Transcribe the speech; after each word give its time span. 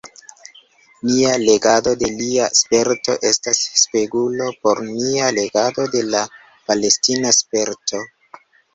Nia 1.09 1.33
legado 1.41 1.93
de 2.03 2.09
lia 2.21 2.47
sperto 2.61 3.19
estas 3.31 3.61
spegulo 3.83 4.49
por 4.65 4.85
nia 4.89 5.31
legado 5.39 5.89
de 5.95 6.05
la 6.11 6.27
palestina 6.51 7.39
sperto. 7.43 8.07